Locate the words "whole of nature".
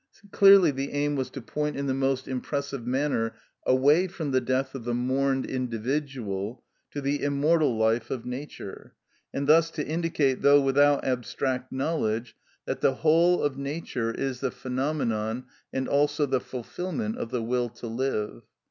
12.95-14.09